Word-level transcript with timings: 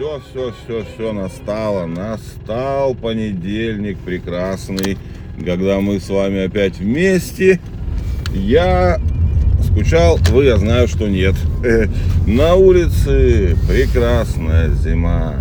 все, 0.00 0.22
все, 0.30 0.54
все, 0.64 0.84
все 0.94 1.12
настало. 1.12 1.84
Настал 1.84 2.94
понедельник 2.94 3.98
прекрасный, 3.98 4.96
когда 5.44 5.80
мы 5.80 6.00
с 6.00 6.08
вами 6.08 6.46
опять 6.46 6.78
вместе. 6.78 7.60
Я 8.32 8.98
скучал, 9.62 10.18
вы, 10.30 10.46
я 10.46 10.56
знаю, 10.56 10.88
что 10.88 11.06
нет. 11.06 11.34
На 12.26 12.54
улице 12.54 13.56
прекрасная 13.68 14.70
зима. 14.70 15.34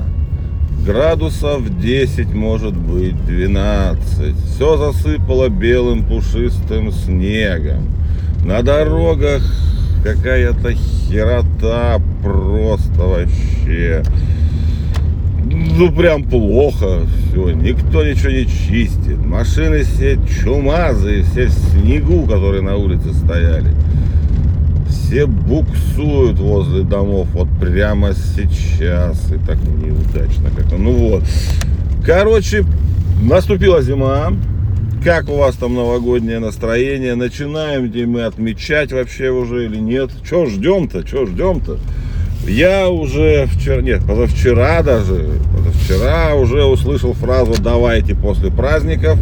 Градусов 0.85 1.79
10, 1.79 2.33
может 2.33 2.75
быть 2.75 3.15
12. 3.27 4.35
Все 4.55 4.77
засыпало 4.77 5.47
белым 5.47 6.03
пушистым 6.03 6.91
снегом. 6.91 7.89
На 8.43 8.61
дорогах 8.61 9.41
какая-то 10.03 10.73
херота 10.73 12.01
просто 12.21 13.03
вообще. 13.03 14.03
Ну 15.79 15.89
прям 15.93 16.25
плохо 16.25 17.03
все, 17.07 17.51
никто 17.51 18.03
ничего 18.03 18.31
не 18.31 18.45
чистит. 18.45 19.25
Машины 19.25 19.83
все 19.83 20.19
чумазые, 20.27 21.23
все 21.23 21.45
в 21.45 21.51
снегу, 21.51 22.27
которые 22.27 22.61
на 22.61 22.75
улице 22.75 23.13
стояли. 23.13 23.73
Все 24.89 25.25
буксуют 25.25 26.37
возле 26.37 26.83
домов 26.83 27.29
вот 27.31 27.47
прямо 27.61 28.11
сейчас. 28.13 29.31
И 29.31 29.37
так 29.47 29.57
неудачно 29.81 30.49
как-то. 30.53 30.75
Ну 30.75 30.91
вот. 30.91 31.23
Короче, 32.05 32.65
наступила 33.21 33.81
зима 33.81 34.33
как 35.01 35.29
у 35.29 35.37
вас 35.37 35.55
там 35.55 35.75
новогоднее 35.75 36.39
настроение? 36.39 37.15
Начинаем 37.15 37.85
ли 37.85 38.05
мы 38.05 38.23
отмечать 38.23 38.91
вообще 38.91 39.29
уже 39.29 39.63
или 39.63 39.77
нет? 39.77 40.11
Че 40.29 40.45
ждем-то? 40.45 41.03
Че 41.03 41.25
ждем-то? 41.25 41.79
Я 42.47 42.89
уже 42.89 43.45
вчера, 43.47 43.81
нет, 43.81 44.01
позавчера 44.05 44.81
даже, 44.81 45.29
позавчера 45.55 46.35
уже 46.35 46.63
услышал 46.63 47.13
фразу 47.13 47.61
«давайте 47.61 48.15
после 48.15 48.49
праздников». 48.49 49.19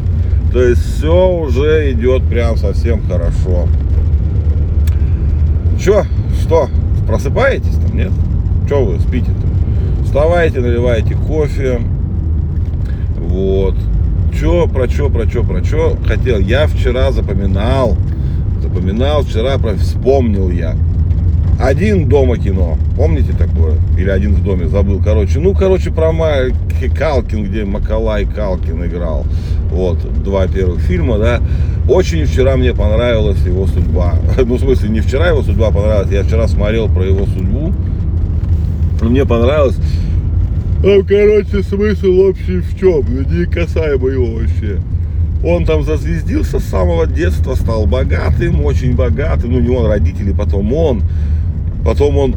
То 0.53 0.63
есть 0.63 0.81
все 0.81 1.29
уже 1.29 1.91
идет 1.91 2.23
прям 2.23 2.57
совсем 2.57 3.01
хорошо. 3.07 3.67
Че, 5.79 6.05
что, 6.41 6.69
просыпаетесь 7.05 7.75
там, 7.75 7.97
нет? 7.97 8.11
Че 8.69 8.83
вы 8.83 8.99
спите-то? 8.99 10.05
Вставайте, 10.05 10.61
наливайте 10.61 11.15
кофе. 11.15 11.81
Вот 13.19 13.75
чё, 14.39 14.67
про 14.67 14.87
чё, 14.87 15.09
про 15.09 15.25
чё, 15.27 15.43
про 15.43 15.61
чё 15.61 15.97
хотел. 16.07 16.39
Я 16.39 16.67
вчера 16.67 17.11
запоминал, 17.11 17.97
запоминал, 18.61 19.23
вчера 19.23 19.57
про, 19.57 19.75
вспомнил 19.75 20.49
я. 20.49 20.75
Один 21.59 22.07
дома 22.07 22.37
кино, 22.37 22.77
помните 22.95 23.33
такое? 23.33 23.73
Или 23.97 24.09
один 24.09 24.35
в 24.35 24.43
доме, 24.43 24.67
забыл, 24.67 25.01
короче. 25.03 25.39
Ну, 25.39 25.55
короче, 25.55 25.91
про 25.91 26.13
Калкин, 26.95 27.45
где 27.45 27.65
Макалай 27.65 28.25
Калкин 28.25 28.85
играл. 28.85 29.25
Вот, 29.71 29.97
два 30.23 30.47
первых 30.47 30.81
фильма, 30.81 31.17
да. 31.17 31.41
Очень 31.89 32.25
вчера 32.25 32.57
мне 32.57 32.73
понравилась 32.73 33.43
его 33.45 33.65
судьба. 33.65 34.15
Ну, 34.37 34.55
в 34.55 34.59
смысле, 34.59 34.89
не 34.89 34.99
вчера 34.99 35.29
его 35.29 35.41
судьба 35.41 35.71
понравилась, 35.71 36.11
я 36.11 36.23
вчера 36.23 36.47
смотрел 36.47 36.89
про 36.89 37.03
его 37.03 37.25
судьбу. 37.25 37.73
Мне 39.01 39.25
понравилось. 39.25 39.77
Там, 40.83 41.03
короче, 41.05 41.63
смысл 41.63 42.19
общий 42.29 42.59
в 42.59 42.79
чем? 42.79 43.03
Не 43.31 43.45
касаемо 43.45 44.09
его 44.09 44.25
вообще. 44.27 44.79
Он 45.43 45.65
там 45.65 45.83
зазвездился 45.83 46.59
с 46.59 46.65
самого 46.65 47.07
детства, 47.07 47.55
стал 47.55 47.87
богатым, 47.87 48.63
очень 48.63 48.95
богатым. 48.95 49.53
Ну, 49.53 49.59
не 49.59 49.69
он, 49.69 49.87
родители, 49.87 50.33
потом 50.33 50.71
он. 50.73 51.01
Потом 51.87 52.17
он 52.17 52.35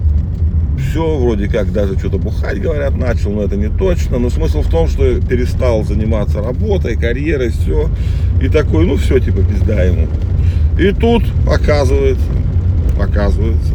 все 0.79 1.19
вроде 1.19 1.49
как 1.49 1.73
даже 1.73 1.99
что-то 1.99 2.19
бухать, 2.19 2.63
говорят, 2.63 2.97
начал, 2.97 3.33
но 3.33 3.43
это 3.43 3.57
не 3.57 3.69
точно. 3.69 4.21
Но 4.21 4.31
смысл 4.31 4.63
в 4.63 4.71
том, 4.71 4.87
что 4.87 5.21
перестал 5.21 5.83
заниматься 5.83 6.41
работой, 6.41 6.95
карьерой, 6.95 7.49
все. 7.49 7.89
И 8.41 8.47
такой, 8.47 8.87
ну 8.87 8.95
все, 8.95 9.19
типа, 9.19 9.43
пизда 9.43 9.83
ему. 9.83 10.07
И 10.79 10.93
тут, 10.93 11.25
оказывается, 11.49 12.25
оказывается, 12.97 13.75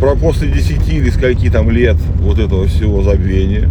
про 0.00 0.16
после 0.16 0.48
10 0.48 0.88
или 0.88 1.10
скольки 1.10 1.50
там 1.50 1.70
лет 1.70 1.98
вот 2.20 2.38
этого 2.38 2.64
всего 2.64 3.02
забвения, 3.02 3.68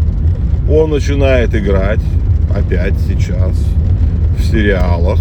он 0.70 0.92
начинает 0.92 1.56
играть 1.56 2.02
опять 2.56 2.94
сейчас 3.08 3.58
в 4.38 4.44
сериалах. 4.44 5.20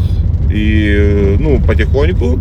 И, 0.52 1.38
ну, 1.40 1.58
потихоньку 1.58 2.38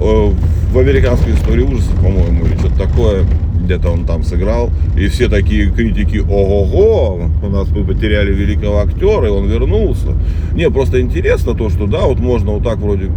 в 0.00 0.78
американской 0.78 1.34
истории 1.34 1.62
ужасов, 1.62 1.94
по-моему, 1.96 2.46
или 2.46 2.56
что-то 2.56 2.88
такое, 2.88 3.24
где-то 3.64 3.90
он 3.90 4.06
там 4.06 4.24
сыграл. 4.24 4.70
И 4.96 5.06
все 5.08 5.28
такие 5.28 5.70
критики, 5.70 6.18
ого-го, 6.18 7.28
у 7.42 7.48
нас 7.50 7.68
мы 7.68 7.84
потеряли 7.84 8.32
великого 8.32 8.80
актера, 8.80 9.26
и 9.26 9.30
он 9.30 9.46
вернулся. 9.48 10.14
Не, 10.54 10.70
просто 10.70 11.00
интересно 11.00 11.54
то, 11.54 11.68
что, 11.68 11.86
да, 11.86 12.06
вот 12.06 12.18
можно 12.18 12.52
вот 12.52 12.64
так 12.64 12.78
вроде 12.78 13.10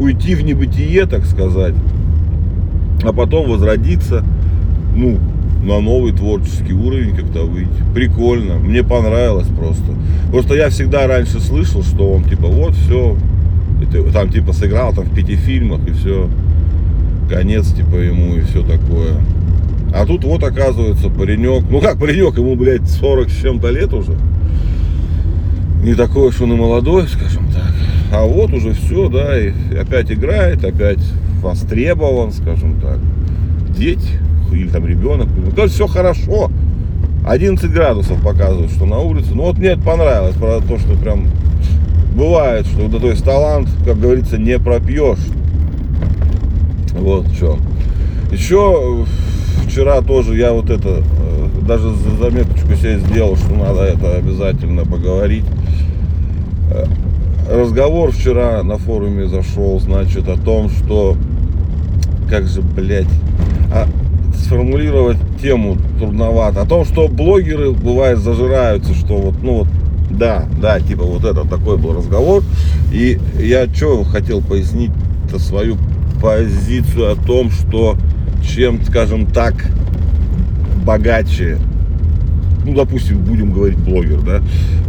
уйти 0.00 0.34
в 0.34 0.42
небытие, 0.42 1.06
так 1.06 1.26
сказать, 1.26 1.74
а 3.04 3.12
потом 3.12 3.50
возродиться, 3.50 4.24
ну, 4.96 5.18
на 5.62 5.80
новый 5.80 6.12
творческий 6.12 6.72
уровень 6.72 7.14
как-то 7.14 7.44
выйти. 7.44 7.70
Прикольно, 7.94 8.54
мне 8.54 8.82
понравилось 8.82 9.46
просто. 9.46 9.92
Просто 10.30 10.54
я 10.54 10.70
всегда 10.70 11.06
раньше 11.06 11.38
слышал, 11.38 11.82
что 11.82 12.10
он 12.10 12.24
типа 12.24 12.48
вот 12.48 12.74
все, 12.74 13.16
там 14.12 14.30
типа 14.30 14.52
сыграл 14.52 14.92
там 14.92 15.04
в 15.04 15.14
пяти 15.14 15.36
фильмах 15.36 15.80
и 15.86 15.92
все, 15.92 16.28
конец 17.28 17.72
типа 17.72 17.96
ему 17.96 18.36
и 18.36 18.40
все 18.42 18.62
такое. 18.62 19.14
А 19.94 20.06
тут 20.06 20.24
вот 20.24 20.42
оказывается 20.42 21.10
паренек, 21.10 21.64
ну 21.70 21.80
как 21.80 21.98
паренек, 21.98 22.38
ему, 22.38 22.56
блядь, 22.56 22.88
40 22.88 23.28
с 23.28 23.40
чем-то 23.40 23.70
лет 23.70 23.92
уже. 23.92 24.16
Не 25.82 25.94
такой 25.94 26.28
уж 26.28 26.40
он 26.40 26.52
и 26.52 26.56
молодой, 26.56 27.08
скажем 27.08 27.46
так. 27.52 27.74
А 28.12 28.24
вот 28.24 28.52
уже 28.52 28.72
все, 28.72 29.08
да, 29.08 29.38
и 29.38 29.52
опять 29.76 30.10
играет, 30.10 30.64
опять 30.64 31.00
востребован, 31.42 32.32
скажем 32.32 32.80
так. 32.80 32.98
Дети 33.76 34.20
или 34.52 34.68
там 34.68 34.86
ребенок. 34.86 35.28
Ну, 35.34 35.62
есть 35.62 35.74
все 35.74 35.86
хорошо. 35.86 36.50
11 37.26 37.70
градусов 37.70 38.20
показывают, 38.22 38.70
что 38.72 38.84
на 38.84 38.98
улице. 38.98 39.30
Ну 39.34 39.44
вот 39.44 39.58
мне 39.58 39.68
это 39.68 39.82
понравилось, 39.82 40.34
про 40.34 40.60
то, 40.60 40.78
что 40.78 40.94
прям 40.94 41.26
бывает, 42.14 42.66
что 42.66 42.88
то 42.88 43.08
есть 43.08 43.24
талант, 43.24 43.68
как 43.84 43.98
говорится, 43.98 44.38
не 44.38 44.58
пропьешь. 44.58 45.18
Вот 46.92 47.26
что. 47.34 47.58
Еще 48.30 49.04
вчера 49.66 50.00
тоже 50.02 50.36
я 50.36 50.52
вот 50.52 50.70
это, 50.70 51.02
э, 51.02 51.48
даже 51.66 51.92
заметочку 52.20 52.74
себе 52.74 52.98
сделал, 52.98 53.36
что 53.36 53.54
надо 53.54 53.82
это 53.82 54.16
обязательно 54.16 54.84
поговорить. 54.84 55.44
Э, 56.70 56.86
разговор 57.50 58.12
вчера 58.12 58.62
на 58.62 58.78
форуме 58.78 59.26
зашел, 59.26 59.80
значит, 59.80 60.28
о 60.28 60.36
том, 60.36 60.68
что 60.70 61.16
как 62.28 62.46
же, 62.46 62.62
блядь, 62.62 63.08
а 63.72 63.86
сформулировать 64.34 65.18
тему 65.40 65.76
трудновато. 65.98 66.62
О 66.62 66.66
том, 66.66 66.84
что 66.84 67.08
блогеры, 67.08 67.72
бывает, 67.72 68.18
зажираются, 68.18 68.94
что 68.94 69.16
вот, 69.16 69.34
ну 69.42 69.58
вот, 69.60 69.68
да, 70.18 70.46
да, 70.60 70.80
типа 70.80 71.04
вот 71.04 71.24
это 71.24 71.46
такой 71.46 71.78
был 71.78 71.94
разговор. 71.94 72.42
И 72.92 73.18
я 73.38 73.66
что 73.72 74.04
хотел 74.04 74.40
пояснить-то 74.40 75.38
свою 75.38 75.76
позицию 76.20 77.12
о 77.12 77.16
том, 77.16 77.50
что 77.50 77.96
чем, 78.42 78.84
скажем 78.84 79.26
так, 79.26 79.54
богаче 80.84 81.58
ну, 82.64 82.74
допустим, 82.74 83.18
будем 83.18 83.52
говорить 83.52 83.78
блогер, 83.78 84.20
да, 84.20 84.42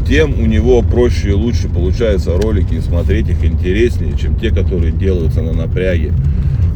тем 0.08 0.40
у 0.40 0.46
него 0.46 0.82
проще 0.82 1.30
и 1.30 1.34
лучше 1.34 1.70
получаются 1.70 2.38
ролики 2.38 2.76
и 2.76 2.82
смотреть 2.82 3.30
их 3.30 3.44
интереснее, 3.44 4.16
чем 4.18 4.36
те, 4.36 4.52
которые 4.52 4.92
делаются 4.92 5.42
на 5.42 5.54
напряге. 5.54 6.12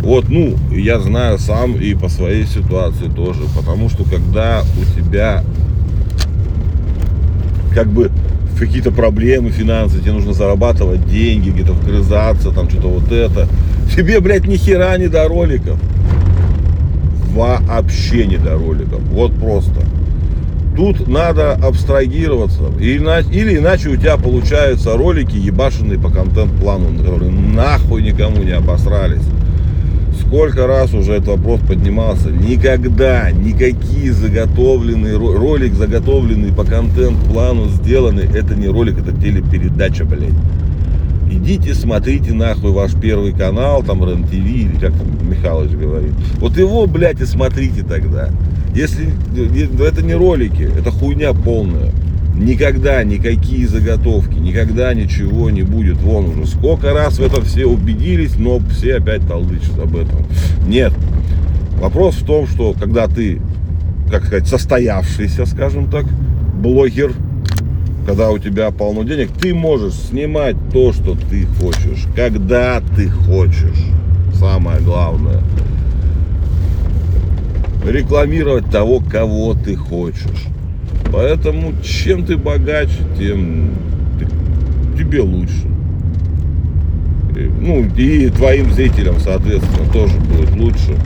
Вот, 0.02 0.29
ну, 0.29 0.56
я 0.72 1.00
знаю 1.00 1.38
сам 1.38 1.75
и 1.75 1.94
по 1.94 2.08
своей 2.08 2.46
ситуации 2.46 3.08
тоже, 3.08 3.41
потому 3.56 3.90
что 3.90 4.03
когда 4.03 4.64
у 4.79 5.00
тебя 5.00 5.44
как 7.73 7.88
бы 7.88 8.11
какие-то 8.59 8.92
проблемы 8.92 9.50
финансовые, 9.50 10.04
тебе 10.04 10.14
нужно 10.14 10.34
зарабатывать 10.34 11.08
деньги, 11.08 11.50
где-то 11.50 11.74
вгрызаться, 11.74 12.52
там 12.52 12.70
что-то 12.70 12.88
вот 12.88 13.12
это, 13.12 13.48
тебе, 13.96 14.20
блядь, 14.20 14.48
ни 14.48 14.56
хера 14.56 14.98
не 14.98 15.08
до 15.08 15.28
роликов. 15.28 15.80
Вообще 17.34 18.26
не 18.26 18.38
до 18.38 18.58
роликов. 18.58 19.00
Вот 19.12 19.34
просто. 19.40 19.82
Тут 20.76 21.08
надо 21.08 21.54
абстрагироваться. 21.54 22.64
Или, 22.80 23.00
или 23.34 23.58
иначе 23.58 23.90
у 23.90 23.96
тебя 23.96 24.18
получаются 24.18 24.96
ролики 24.96 25.36
ебашенные 25.36 26.00
по 26.00 26.09
контент-плану, 26.09 26.98
которые 26.98 27.32
нахуй 27.32 28.04
никому 28.04 28.38
не 28.44 28.52
обосрались. 28.52 29.24
Сколько 30.25 30.67
раз 30.67 30.93
уже 30.93 31.14
этот 31.14 31.28
вопрос 31.28 31.61
поднимался. 31.61 32.29
Никогда 32.29 33.31
никакие 33.31 34.11
заготовленные, 34.11 35.17
ролик 35.17 35.73
заготовленный 35.73 36.52
по 36.52 36.64
контент-плану 36.66 37.69
сделанный, 37.69 38.25
это 38.25 38.55
не 38.55 38.67
ролик, 38.67 38.99
это 38.99 39.14
телепередача, 39.14 40.03
блядь. 40.03 40.34
Идите, 41.31 41.73
смотрите 41.73 42.34
нахуй 42.34 42.72
ваш 42.72 42.93
первый 42.93 43.31
канал, 43.34 43.84
там 43.84 44.03
РЕН-ТВ, 44.03 44.34
или 44.34 44.79
как 44.79 44.93
там 44.93 45.29
Михалыч 45.29 45.72
говорит. 45.72 46.14
Вот 46.40 46.58
его, 46.58 46.87
блядь, 46.87 47.22
и 47.22 47.25
смотрите 47.25 47.84
тогда. 47.84 48.29
Если 48.73 49.09
это 49.85 50.03
не 50.03 50.13
ролики, 50.13 50.63
это 50.78 50.91
хуйня 50.91 51.34
полная. 51.34 51.91
Никогда 52.37 53.03
никакие 53.03 53.67
заготовки, 53.67 54.35
никогда 54.35 54.93
ничего 54.93 55.49
не 55.49 55.63
будет. 55.63 55.97
Вон 55.97 56.25
уже 56.29 56.45
сколько 56.45 56.93
раз 56.93 57.17
в 57.17 57.23
этом 57.23 57.43
все 57.43 57.66
убедились, 57.66 58.35
но 58.37 58.59
все 58.59 58.97
опять 58.97 59.28
толдычат 59.28 59.79
об 59.79 59.95
этом. 59.95 60.19
Нет. 60.67 60.93
Вопрос 61.81 62.16
в 62.16 62.25
том, 62.25 62.47
что 62.47 62.73
когда 62.73 63.07
ты, 63.07 63.41
как 64.11 64.25
сказать, 64.25 64.47
состоявшийся, 64.47 65.47
скажем 65.47 65.89
так, 65.89 66.05
блогер, 66.61 67.11
когда 68.05 68.29
у 68.29 68.37
тебя 68.37 68.69
полно 68.69 69.03
денег, 69.03 69.31
ты 69.31 69.55
можешь 69.55 69.93
снимать 69.95 70.55
то, 70.72 70.93
что 70.93 71.16
ты 71.16 71.47
хочешь, 71.59 72.05
когда 72.16 72.81
ты 72.95 73.09
хочешь. 73.09 73.84
Самое 74.35 74.79
главное. 74.79 75.41
Рекламировать 77.84 78.69
того, 78.69 78.99
кого 78.99 79.55
ты 79.55 79.75
хочешь. 79.75 80.45
Поэтому 81.12 81.74
чем 81.82 82.26
ты 82.26 82.38
богаче, 82.38 83.04
тем 83.18 83.72
ты, 84.20 84.28
тебе 84.98 85.22
лучше. 85.22 85.68
И, 87.36 87.50
ну 87.59 87.84
и 87.96 88.30
твоим 88.30 88.72
зрителям, 88.74 89.20
соответственно, 89.20 89.92
тоже 89.92 90.18
будет 90.20 90.52
лучше. 90.56 90.98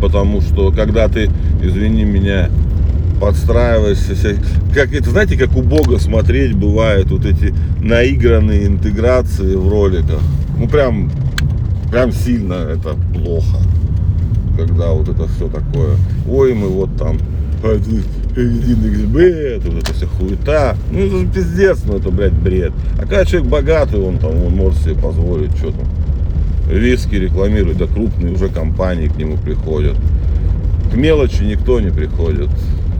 Потому 0.00 0.40
что 0.42 0.70
когда 0.70 1.08
ты, 1.08 1.30
извини 1.62 2.04
меня, 2.04 2.50
подстраиваешься, 3.20 4.36
как 4.74 4.92
это, 4.92 5.10
знаете, 5.10 5.38
как 5.38 5.56
у 5.56 5.62
Бога 5.62 5.98
смотреть 5.98 6.54
бывают 6.54 7.10
вот 7.10 7.24
эти 7.24 7.54
наигранные 7.80 8.66
интеграции 8.66 9.54
в 9.54 9.68
роликах. 9.68 10.20
Ну 10.58 10.68
прям, 10.68 11.10
прям 11.90 12.12
сильно 12.12 12.54
это 12.54 12.94
плохо, 13.14 13.58
когда 14.58 14.90
вот 14.90 15.08
это 15.08 15.26
все 15.28 15.48
такое. 15.48 15.96
Ой, 16.28 16.54
мы 16.54 16.68
вот 16.68 16.96
там 16.96 17.18
Б, 18.36 19.58
вот 19.64 19.82
это 19.82 19.94
вся 19.94 20.06
хуета. 20.06 20.76
Ну 20.90 21.06
это 21.06 21.18
же 21.18 21.26
пиздец, 21.26 21.78
ну 21.86 21.96
это, 21.96 22.10
блядь, 22.10 22.34
бред. 22.34 22.72
А 22.98 23.00
когда 23.00 23.24
человек 23.24 23.48
богатый, 23.48 23.98
он 23.98 24.18
там, 24.18 24.30
он 24.44 24.54
может 24.54 24.82
себе 24.82 24.94
позволить, 24.94 25.56
что 25.56 25.70
там, 25.70 25.86
виски 26.70 27.14
рекламирует, 27.14 27.78
да 27.78 27.86
крупные 27.86 28.34
уже 28.34 28.48
компании 28.48 29.08
к 29.08 29.16
нему 29.16 29.38
приходят. 29.38 29.96
К 30.92 30.96
мелочи 30.96 31.42
никто 31.44 31.80
не 31.80 31.90
приходит. 31.90 32.50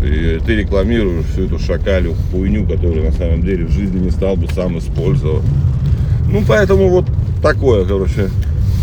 И 0.03 0.41
ты 0.44 0.56
рекламируешь 0.56 1.27
всю 1.27 1.44
эту 1.44 1.59
шакалю 1.59 2.15
хуйню, 2.31 2.67
которую 2.67 3.05
на 3.05 3.12
самом 3.12 3.43
деле 3.43 3.67
в 3.67 3.71
жизни 3.71 3.99
не 3.99 4.11
стал 4.11 4.37
бы 4.37 4.47
сам 4.49 4.79
использовать. 4.79 5.44
Ну, 6.31 6.43
поэтому 6.49 6.88
вот 6.88 7.06
такое, 7.43 7.85
короче, 7.85 8.31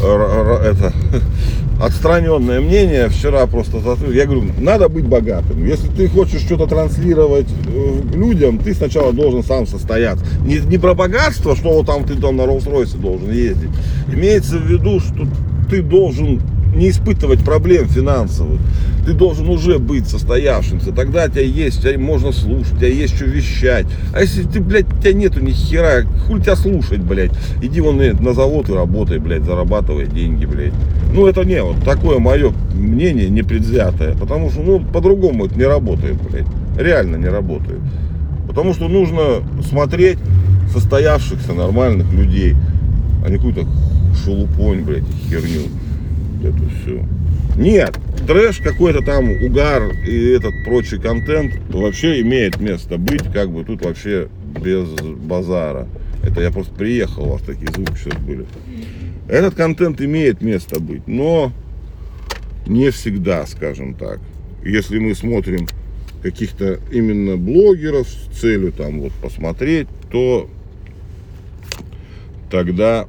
это 0.01 0.93
отстраненное 1.83 2.61
мнение 2.61 3.09
вчера 3.09 3.45
просто 3.45 3.77
я 4.11 4.25
говорю 4.25 4.45
надо 4.57 4.87
быть 4.87 5.05
богатым. 5.05 5.65
Если 5.65 5.89
ты 5.89 6.07
хочешь 6.07 6.41
что-то 6.41 6.65
транслировать 6.65 7.47
э, 7.67 8.01
людям 8.15 8.57
ты 8.57 8.73
сначала 8.73 9.11
должен 9.11 9.43
сам 9.43 9.67
состояться. 9.67 10.25
Не, 10.45 10.57
не 10.59 10.77
про 10.77 10.93
богатство 10.93 11.55
что 11.55 11.73
вот 11.73 11.87
там 11.87 12.05
ты 12.05 12.15
там 12.15 12.37
на 12.37 12.43
Роллс-Ройсе 12.43 12.97
должен 12.97 13.31
ездить. 13.31 13.69
Имеется 14.11 14.57
в 14.57 14.65
виду 14.65 15.01
что 15.01 15.27
ты 15.69 15.81
должен 15.81 16.41
не 16.75 16.89
испытывать 16.89 17.43
проблем 17.43 17.87
финансовых. 17.87 18.59
Ты 19.05 19.13
должен 19.13 19.49
уже 19.49 19.79
быть 19.79 20.07
состоявшимся. 20.07 20.91
Тогда 20.91 21.27
тебя 21.27 21.41
есть, 21.41 21.81
тебя 21.81 21.97
можно 21.99 22.31
слушать, 22.31 22.77
тебя 22.77 22.87
есть 22.87 23.15
что 23.15 23.25
вещать. 23.25 23.85
А 24.13 24.21
если 24.21 24.43
ты, 24.43 24.61
блядь, 24.61 24.87
тебя 25.01 25.13
нету 25.13 25.41
ни 25.41 25.51
хера, 25.51 26.03
хуй 26.25 26.41
тебя 26.41 26.55
слушать, 26.55 27.01
блядь. 27.01 27.31
Иди 27.61 27.81
вон 27.81 27.97
на 27.97 28.33
завод 28.33 28.69
и 28.69 28.73
работай, 28.73 29.19
блядь, 29.19 29.43
зарабатывай 29.43 30.07
деньги, 30.07 30.45
блядь. 30.45 30.73
Ну, 31.13 31.27
это 31.27 31.43
не, 31.43 31.61
вот 31.61 31.83
такое 31.83 32.19
мое 32.19 32.53
мнение 32.73 33.29
непредвзятое. 33.29 34.15
Потому 34.15 34.49
что, 34.49 34.61
ну, 34.61 34.79
по-другому 34.79 35.45
это 35.45 35.55
не 35.55 35.65
работает, 35.65 36.15
блядь. 36.21 36.47
Реально 36.77 37.17
не 37.17 37.27
работает. 37.27 37.79
Потому 38.47 38.73
что 38.73 38.87
нужно 38.87 39.43
смотреть 39.67 40.17
состоявшихся 40.71 41.53
нормальных 41.53 42.11
людей, 42.13 42.55
а 43.25 43.29
не 43.29 43.35
какую-то 43.35 43.65
шелупонь, 44.23 44.81
блядь, 44.81 45.03
херню 45.29 45.63
эту 46.43 46.63
все. 46.81 47.05
Нет, 47.57 47.97
трэш 48.27 48.57
какой-то 48.57 49.01
там, 49.01 49.29
угар 49.43 49.91
и 50.07 50.29
этот 50.29 50.53
прочий 50.65 50.97
контент 50.97 51.53
вообще 51.69 52.21
имеет 52.21 52.59
место 52.59 52.97
быть, 52.97 53.23
как 53.31 53.51
бы 53.51 53.63
тут 53.63 53.83
вообще 53.83 54.27
без 54.63 54.87
базара. 54.89 55.87
Это 56.23 56.41
я 56.41 56.51
просто 56.51 56.73
приехал, 56.73 57.23
у 57.23 57.29
вас 57.33 57.41
такие 57.41 57.71
звуки 57.71 57.95
сейчас 57.95 58.17
были. 58.21 58.45
Этот 59.27 59.55
контент 59.55 60.01
имеет 60.01 60.41
место 60.41 60.79
быть, 60.79 61.07
но 61.07 61.51
не 62.65 62.91
всегда, 62.91 63.45
скажем 63.45 63.93
так. 63.93 64.19
Если 64.63 64.99
мы 64.99 65.15
смотрим 65.15 65.67
каких-то 66.21 66.79
именно 66.91 67.35
блогеров 67.35 68.07
с 68.07 68.39
целью 68.39 68.71
там 68.71 69.01
вот 69.01 69.11
посмотреть, 69.13 69.87
то 70.09 70.49
тогда 72.49 73.07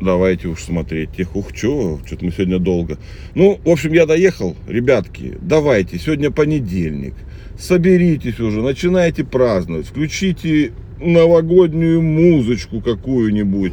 давайте 0.00 0.48
уж 0.48 0.62
смотреть 0.62 1.12
тех. 1.16 1.34
Ух, 1.36 1.48
что, 1.54 2.00
что-то 2.06 2.24
мы 2.24 2.32
сегодня 2.32 2.58
долго. 2.58 2.98
Ну, 3.34 3.60
в 3.64 3.68
общем, 3.68 3.92
я 3.92 4.06
доехал. 4.06 4.56
Ребятки, 4.68 5.34
давайте, 5.40 5.98
сегодня 5.98 6.30
понедельник. 6.30 7.14
Соберитесь 7.58 8.40
уже, 8.40 8.62
начинайте 8.62 9.24
праздновать. 9.24 9.86
Включите 9.86 10.72
новогоднюю 11.00 12.02
музычку 12.02 12.80
какую-нибудь. 12.80 13.72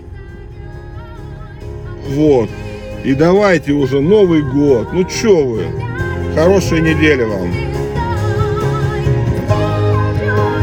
Вот. 2.10 2.50
И 3.04 3.14
давайте 3.14 3.72
уже 3.72 4.00
Новый 4.00 4.44
год. 4.44 4.90
Ну, 4.94 5.08
что 5.10 5.46
вы. 5.46 5.64
Хорошей 6.36 6.82
недели 6.82 7.24
вам. 7.24 7.81